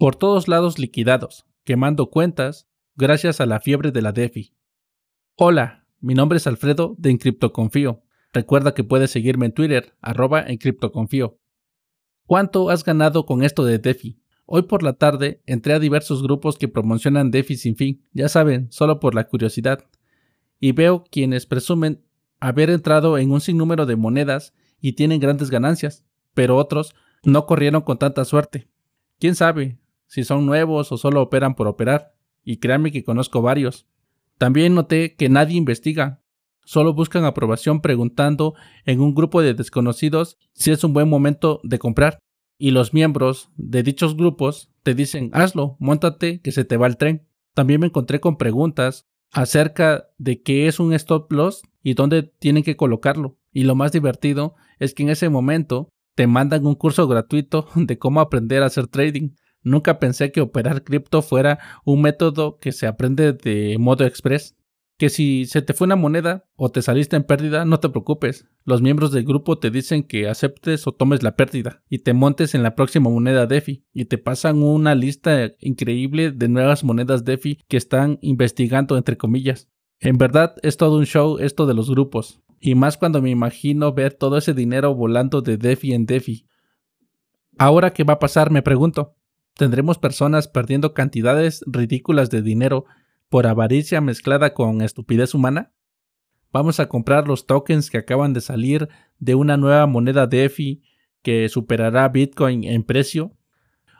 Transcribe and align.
Por 0.00 0.16
todos 0.16 0.48
lados 0.48 0.78
liquidados, 0.78 1.44
quemando 1.62 2.08
cuentas, 2.08 2.66
gracias 2.96 3.38
a 3.38 3.44
la 3.44 3.60
fiebre 3.60 3.92
de 3.92 4.00
la 4.00 4.12
DeFi. 4.12 4.54
Hola, 5.36 5.84
mi 6.00 6.14
nombre 6.14 6.38
es 6.38 6.46
Alfredo 6.46 6.94
de 6.96 7.10
Encriptoconfío. 7.10 8.02
Recuerda 8.32 8.72
que 8.72 8.82
puedes 8.82 9.10
seguirme 9.10 9.44
en 9.44 9.52
Twitter, 9.52 9.94
arroba 10.00 10.40
Encriptoconfío. 10.40 11.38
¿Cuánto 12.24 12.70
has 12.70 12.82
ganado 12.82 13.26
con 13.26 13.42
esto 13.42 13.62
de 13.62 13.78
DeFi? 13.78 14.18
Hoy 14.46 14.62
por 14.62 14.82
la 14.82 14.94
tarde 14.94 15.42
entré 15.44 15.74
a 15.74 15.78
diversos 15.78 16.22
grupos 16.22 16.56
que 16.56 16.68
promocionan 16.68 17.30
DeFi 17.30 17.56
sin 17.56 17.76
fin, 17.76 18.02
ya 18.14 18.30
saben, 18.30 18.72
solo 18.72 19.00
por 19.00 19.14
la 19.14 19.28
curiosidad, 19.28 19.84
y 20.58 20.72
veo 20.72 21.04
quienes 21.04 21.44
presumen 21.44 22.02
haber 22.40 22.70
entrado 22.70 23.18
en 23.18 23.32
un 23.32 23.42
sinnúmero 23.42 23.84
de 23.84 23.96
monedas 23.96 24.54
y 24.80 24.94
tienen 24.94 25.20
grandes 25.20 25.50
ganancias, 25.50 26.06
pero 26.32 26.56
otros 26.56 26.94
no 27.22 27.44
corrieron 27.44 27.82
con 27.82 27.98
tanta 27.98 28.24
suerte. 28.24 28.70
¿Quién 29.18 29.34
sabe 29.34 29.76
si 30.10 30.24
son 30.24 30.44
nuevos 30.44 30.90
o 30.90 30.96
solo 30.96 31.22
operan 31.22 31.54
por 31.54 31.68
operar? 31.68 32.14
Y 32.42 32.56
créanme 32.56 32.90
que 32.90 33.04
conozco 33.04 33.42
varios. 33.42 33.86
También 34.38 34.74
noté 34.74 35.14
que 35.14 35.28
nadie 35.28 35.56
investiga, 35.56 36.20
solo 36.64 36.94
buscan 36.94 37.24
aprobación 37.24 37.80
preguntando 37.80 38.54
en 38.86 39.00
un 39.00 39.14
grupo 39.14 39.40
de 39.40 39.54
desconocidos 39.54 40.36
si 40.52 40.72
es 40.72 40.82
un 40.82 40.92
buen 40.92 41.08
momento 41.08 41.60
de 41.62 41.78
comprar. 41.78 42.18
Y 42.58 42.72
los 42.72 42.92
miembros 42.92 43.50
de 43.56 43.84
dichos 43.84 44.16
grupos 44.16 44.72
te 44.82 44.94
dicen 44.94 45.30
hazlo, 45.32 45.76
montate 45.78 46.40
que 46.40 46.50
se 46.50 46.64
te 46.64 46.76
va 46.76 46.88
el 46.88 46.96
tren. 46.96 47.28
También 47.54 47.80
me 47.80 47.86
encontré 47.86 48.18
con 48.18 48.36
preguntas 48.36 49.06
acerca 49.30 50.08
de 50.18 50.42
qué 50.42 50.66
es 50.66 50.80
un 50.80 50.92
stop 50.92 51.30
loss 51.30 51.62
y 51.84 51.94
dónde 51.94 52.24
tienen 52.24 52.64
que 52.64 52.76
colocarlo. 52.76 53.38
Y 53.52 53.62
lo 53.62 53.76
más 53.76 53.92
divertido 53.92 54.56
es 54.80 54.92
que 54.92 55.04
en 55.04 55.10
ese 55.10 55.28
momento 55.28 55.88
te 56.16 56.26
mandan 56.26 56.66
un 56.66 56.74
curso 56.74 57.06
gratuito 57.06 57.68
de 57.76 57.96
cómo 57.96 58.20
aprender 58.20 58.64
a 58.64 58.66
hacer 58.66 58.88
trading. 58.88 59.30
Nunca 59.62 59.98
pensé 59.98 60.32
que 60.32 60.40
operar 60.40 60.84
cripto 60.84 61.22
fuera 61.22 61.58
un 61.84 62.02
método 62.02 62.58
que 62.58 62.72
se 62.72 62.86
aprende 62.86 63.32
de 63.32 63.76
modo 63.78 64.04
express. 64.04 64.56
Que 64.96 65.08
si 65.08 65.46
se 65.46 65.62
te 65.62 65.72
fue 65.72 65.86
una 65.86 65.96
moneda 65.96 66.44
o 66.56 66.70
te 66.70 66.82
saliste 66.82 67.16
en 67.16 67.24
pérdida, 67.24 67.64
no 67.64 67.80
te 67.80 67.88
preocupes. 67.88 68.46
Los 68.64 68.82
miembros 68.82 69.12
del 69.12 69.24
grupo 69.24 69.58
te 69.58 69.70
dicen 69.70 70.02
que 70.02 70.28
aceptes 70.28 70.86
o 70.86 70.92
tomes 70.92 71.22
la 71.22 71.36
pérdida 71.36 71.82
y 71.88 72.00
te 72.00 72.12
montes 72.12 72.54
en 72.54 72.62
la 72.62 72.74
próxima 72.74 73.08
moneda 73.08 73.46
DeFi 73.46 73.84
y 73.94 74.04
te 74.04 74.18
pasan 74.18 74.62
una 74.62 74.94
lista 74.94 75.52
increíble 75.58 76.32
de 76.32 76.48
nuevas 76.48 76.84
monedas 76.84 77.24
DeFi 77.24 77.60
que 77.66 77.78
están 77.78 78.18
investigando 78.20 78.98
entre 78.98 79.16
comillas. 79.16 79.68
En 80.00 80.16
verdad 80.18 80.54
es 80.62 80.76
todo 80.76 80.98
un 80.98 81.06
show 81.06 81.38
esto 81.38 81.66
de 81.66 81.74
los 81.74 81.90
grupos, 81.90 82.40
y 82.58 82.74
más 82.74 82.96
cuando 82.96 83.20
me 83.20 83.30
imagino 83.30 83.92
ver 83.92 84.14
todo 84.14 84.38
ese 84.38 84.54
dinero 84.54 84.94
volando 84.94 85.42
de 85.42 85.56
DeFi 85.56 85.92
en 85.92 86.06
DeFi. 86.06 86.46
Ahora, 87.58 87.92
¿qué 87.92 88.04
va 88.04 88.14
a 88.14 88.18
pasar? 88.18 88.50
Me 88.50 88.62
pregunto. 88.62 89.16
¿Tendremos 89.56 89.98
personas 89.98 90.48
perdiendo 90.48 90.94
cantidades 90.94 91.62
ridículas 91.66 92.30
de 92.30 92.42
dinero 92.42 92.86
por 93.28 93.46
avaricia 93.46 94.00
mezclada 94.00 94.54
con 94.54 94.82
estupidez 94.82 95.34
humana? 95.34 95.72
¿Vamos 96.52 96.80
a 96.80 96.88
comprar 96.88 97.28
los 97.28 97.46
tokens 97.46 97.90
que 97.90 97.98
acaban 97.98 98.32
de 98.32 98.40
salir 98.40 98.88
de 99.18 99.34
una 99.34 99.56
nueva 99.56 99.86
moneda 99.86 100.26
DeFi 100.26 100.82
que 101.22 101.48
superará 101.48 102.08
Bitcoin 102.08 102.64
en 102.64 102.82
precio? 102.82 103.36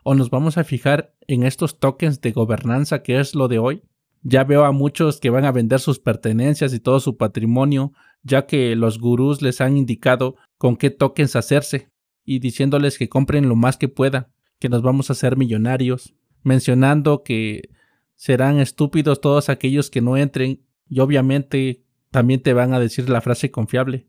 ¿O 0.02 0.14
nos 0.14 0.30
vamos 0.30 0.58
a 0.58 0.64
fijar 0.64 1.14
en 1.28 1.44
estos 1.44 1.78
tokens 1.78 2.20
de 2.20 2.32
gobernanza 2.32 3.02
que 3.02 3.20
es 3.20 3.34
lo 3.34 3.46
de 3.46 3.58
hoy? 3.58 3.82
Ya 4.22 4.44
veo 4.44 4.64
a 4.64 4.72
muchos 4.72 5.20
que 5.20 5.30
van 5.30 5.44
a 5.44 5.52
vender 5.52 5.80
sus 5.80 5.98
pertenencias 5.98 6.74
y 6.74 6.80
todo 6.80 7.00
su 7.00 7.16
patrimonio, 7.16 7.92
ya 8.22 8.46
que 8.46 8.74
los 8.76 8.98
gurús 8.98 9.42
les 9.42 9.60
han 9.60 9.76
indicado 9.76 10.36
con 10.58 10.76
qué 10.76 10.90
tokens 10.90 11.36
hacerse 11.36 11.90
y 12.24 12.40
diciéndoles 12.40 12.98
que 12.98 13.08
compren 13.08 13.48
lo 13.48 13.56
más 13.56 13.76
que 13.76 13.88
puedan, 13.88 14.28
que 14.60 14.68
nos 14.68 14.82
vamos 14.82 15.10
a 15.10 15.14
hacer 15.14 15.36
millonarios, 15.36 16.14
mencionando 16.44 17.24
que 17.24 17.70
serán 18.14 18.60
estúpidos 18.60 19.20
todos 19.20 19.48
aquellos 19.48 19.90
que 19.90 20.02
no 20.02 20.16
entren 20.16 20.62
y 20.88 21.00
obviamente 21.00 21.82
también 22.10 22.42
te 22.42 22.52
van 22.52 22.74
a 22.74 22.78
decir 22.78 23.08
la 23.08 23.22
frase 23.22 23.50
confiable, 23.50 24.06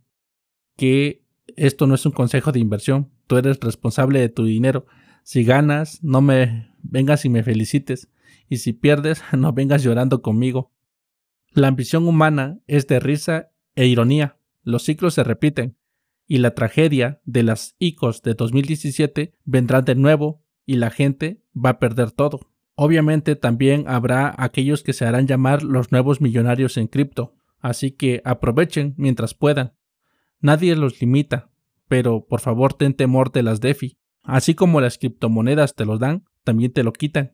que 0.76 1.24
esto 1.56 1.88
no 1.88 1.96
es 1.96 2.06
un 2.06 2.12
consejo 2.12 2.52
de 2.52 2.60
inversión, 2.60 3.10
tú 3.28 3.38
eres 3.38 3.60
responsable 3.60 4.20
de 4.20 4.30
tu 4.30 4.46
dinero, 4.46 4.86
si 5.24 5.44
ganas, 5.44 6.04
no 6.04 6.22
me 6.22 6.74
vengas 6.84 7.26
y 7.26 7.30
me 7.30 7.44
felicites, 7.44 8.10
y 8.50 8.58
si 8.58 8.74
pierdes, 8.74 9.24
no 9.38 9.54
vengas 9.54 9.84
llorando 9.84 10.22
conmigo. 10.22 10.72
La 11.54 11.68
ambición 11.68 12.08
humana 12.08 12.60
es 12.68 12.88
de 12.88 13.00
risa 13.00 13.52
e 13.76 13.86
ironía. 13.88 14.38
Los 14.64 14.84
ciclos 14.84 15.14
se 15.14 15.24
repiten, 15.24 15.76
y 16.32 16.38
la 16.38 16.56
tragedia 16.56 17.20
de 17.26 17.44
las 17.44 17.76
ICOs 17.78 18.22
de 18.22 18.36
2017 18.36 19.36
vendrá 19.44 19.82
de 19.82 19.96
nuevo 19.96 20.42
y 20.66 20.78
la 20.78 20.90
gente 20.90 21.44
va 21.54 21.72
a 21.72 21.80
perder 21.80 22.12
todo. 22.12 22.40
Obviamente 22.76 23.36
también 23.36 23.84
habrá 23.90 24.34
aquellos 24.38 24.82
que 24.82 24.94
se 24.94 25.04
harán 25.04 25.28
llamar 25.28 25.62
los 25.62 25.92
nuevos 25.92 26.22
millonarios 26.22 26.78
en 26.78 26.88
cripto, 26.88 27.36
así 27.60 27.92
que 27.92 28.22
aprovechen 28.24 28.94
mientras 28.96 29.34
puedan. 29.34 29.74
Nadie 30.40 30.74
los 30.78 31.02
limita, 31.02 31.50
pero 31.90 32.26
por 32.26 32.40
favor 32.40 32.76
ten 32.76 32.94
temor 32.94 33.34
de 33.34 33.44
las 33.44 33.60
DeFi. 33.60 33.98
Así 34.24 34.56
como 34.56 34.80
las 34.80 34.98
criptomonedas 34.98 35.76
te 35.76 35.84
los 35.84 36.00
dan, 36.00 36.24
también 36.46 36.72
te 36.72 36.86
lo 36.86 36.94
quitan. 36.94 37.34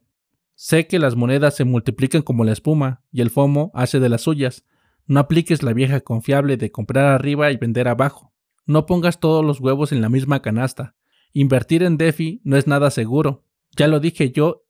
Sé 0.56 0.88
que 0.88 0.98
las 0.98 1.16
monedas 1.16 1.56
se 1.56 1.66
multiplican 1.66 2.24
como 2.24 2.46
la 2.46 2.54
espuma 2.54 3.04
y 3.12 3.22
el 3.22 3.30
FOMO 3.30 3.70
hace 3.76 4.00
de 4.00 4.10
las 4.10 4.22
suyas. 4.22 4.66
No 5.06 5.20
apliques 5.20 5.62
la 5.62 5.74
vieja 5.74 6.02
confiable 6.02 6.58
de 6.58 6.72
comprar 6.72 7.06
arriba 7.06 7.52
y 7.52 7.58
vender 7.58 7.88
abajo. 7.88 8.34
No 8.68 8.86
pongas 8.86 9.20
todos 9.20 9.44
los 9.44 9.62
huevos 9.62 9.94
en 9.94 10.02
la 10.02 10.10
misma 10.10 10.42
canasta. 10.42 10.96
Invertir 11.32 11.84
en 11.84 11.98
DeFi 11.98 12.42
no 12.44 12.58
es 12.58 12.68
nada 12.68 12.92
seguro. 12.92 13.46
Ya 13.76 13.88
lo 13.88 14.00
dije 14.02 14.32
yo 14.32 14.66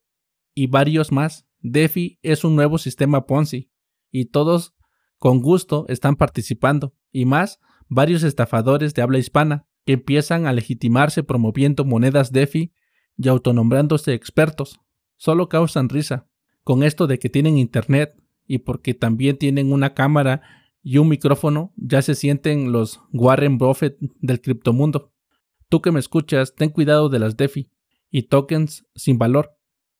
y 0.53 0.67
varios 0.67 1.11
más. 1.11 1.47
DeFi 1.61 2.19
es 2.21 2.43
un 2.43 2.55
nuevo 2.55 2.77
sistema 2.77 3.25
Ponzi 3.25 3.71
y 4.11 4.25
todos 4.25 4.75
con 5.17 5.41
gusto 5.41 5.85
están 5.89 6.15
participando 6.15 6.93
y 7.11 7.25
más 7.25 7.59
varios 7.89 8.21
estafadores 8.21 8.93
de 8.93 9.01
habla 9.01 9.17
hispana 9.17 9.65
que 9.83 9.93
empiezan 9.93 10.45
a 10.45 10.53
legitimarse 10.53 11.23
promoviendo 11.23 11.83
monedas 11.83 12.31
DeFi 12.31 12.73
y 13.17 13.27
autonombrándose 13.27 14.13
expertos 14.13 14.79
solo 15.15 15.49
causan 15.49 15.89
risa. 15.89 16.27
Con 16.63 16.83
esto 16.83 17.07
de 17.07 17.17
que 17.17 17.29
tienen 17.29 17.57
internet 17.57 18.21
y 18.45 18.59
porque 18.59 18.93
también 18.93 19.37
tienen 19.37 19.73
una 19.73 19.95
cámara 19.95 20.41
y 20.89 20.99
un 20.99 21.09
micrófono, 21.09 21.73
ya 21.75 22.01
se 22.01 22.15
sienten 22.15 22.71
los 22.71 23.01
Warren 23.11 23.57
Buffett 23.57 23.97
del 24.21 24.39
criptomundo. 24.39 25.11
Tú 25.67 25.81
que 25.81 25.91
me 25.91 25.99
escuchas, 25.99 26.55
ten 26.55 26.69
cuidado 26.69 27.09
de 27.09 27.19
las 27.19 27.35
DeFi 27.35 27.69
y 28.09 28.23
tokens 28.23 28.85
sin 28.95 29.17
valor. 29.17 29.51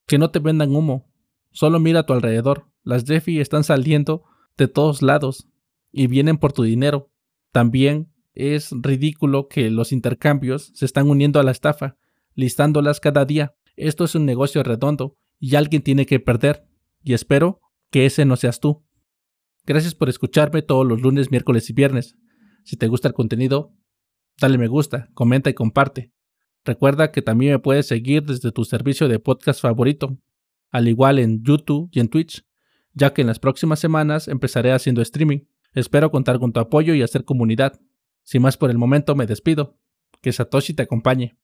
Que 0.05 0.17
no 0.17 0.31
te 0.31 0.39
vendan 0.39 0.73
humo. 0.73 1.11
Solo 1.51 1.81
mira 1.81 1.99
a 1.99 2.05
tu 2.05 2.13
alrededor. 2.13 2.71
Las 2.83 3.03
DeFi 3.03 3.41
están 3.41 3.65
saliendo 3.65 4.23
de 4.55 4.69
todos 4.69 5.01
lados 5.01 5.49
y 5.91 6.07
vienen 6.07 6.37
por 6.37 6.53
tu 6.53 6.63
dinero. 6.63 7.11
También 7.51 8.13
es 8.33 8.69
ridículo 8.71 9.49
que 9.49 9.69
los 9.69 9.91
intercambios 9.91 10.71
se 10.73 10.85
están 10.85 11.09
uniendo 11.09 11.41
a 11.41 11.43
la 11.43 11.51
estafa, 11.51 11.97
listándolas 12.33 13.01
cada 13.01 13.25
día. 13.25 13.57
Esto 13.75 14.05
es 14.05 14.15
un 14.15 14.25
negocio 14.25 14.63
redondo 14.63 15.17
y 15.37 15.55
alguien 15.55 15.81
tiene 15.81 16.05
que 16.05 16.21
perder, 16.21 16.65
y 17.03 17.11
espero 17.11 17.59
que 17.91 18.05
ese 18.05 18.23
no 18.23 18.37
seas 18.37 18.61
tú. 18.61 18.86
Gracias 19.67 19.93
por 19.93 20.07
escucharme 20.07 20.61
todos 20.61 20.87
los 20.87 21.01
lunes, 21.01 21.29
miércoles 21.29 21.69
y 21.69 21.73
viernes. 21.73 22.15
Si 22.63 22.77
te 22.77 22.87
gusta 22.87 23.09
el 23.09 23.13
contenido, 23.13 23.73
dale 24.39 24.57
me 24.57 24.67
gusta, 24.67 25.09
comenta 25.13 25.49
y 25.49 25.53
comparte. 25.53 26.13
Recuerda 26.63 27.11
que 27.11 27.21
también 27.21 27.51
me 27.51 27.59
puedes 27.59 27.85
seguir 27.85 28.23
desde 28.23 28.53
tu 28.53 28.63
servicio 28.63 29.09
de 29.09 29.19
podcast 29.19 29.61
favorito, 29.61 30.17
al 30.71 30.87
igual 30.87 31.19
en 31.19 31.43
YouTube 31.43 31.89
y 31.91 31.99
en 31.99 32.07
Twitch, 32.07 32.45
ya 32.93 33.13
que 33.13 33.19
en 33.19 33.27
las 33.27 33.39
próximas 33.39 33.79
semanas 33.79 34.29
empezaré 34.29 34.71
haciendo 34.71 35.01
streaming. 35.01 35.39
Espero 35.73 36.11
contar 36.11 36.39
con 36.39 36.53
tu 36.53 36.61
apoyo 36.61 36.93
y 36.93 37.01
hacer 37.01 37.25
comunidad. 37.25 37.77
Sin 38.23 38.43
más 38.43 38.55
por 38.55 38.71
el 38.71 38.77
momento 38.77 39.15
me 39.15 39.27
despido. 39.27 39.77
Que 40.21 40.31
Satoshi 40.31 40.75
te 40.75 40.83
acompañe. 40.83 41.37